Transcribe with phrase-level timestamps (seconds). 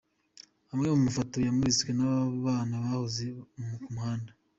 [0.71, 3.23] Amwe mu mafoto yamuritswe n'abo bana bahoze
[3.81, 4.31] ku muhanda.